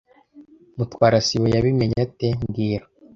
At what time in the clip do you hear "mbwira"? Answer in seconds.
2.39-2.85